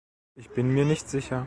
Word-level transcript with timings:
Ich 0.33 0.49
bin 0.49 0.71
mir 0.73 0.83
nicht 0.83 1.07
sicher. 1.07 1.39